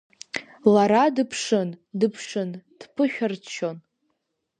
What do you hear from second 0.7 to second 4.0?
Лара дыԥшын, дыԥшын, дԥышәырччон.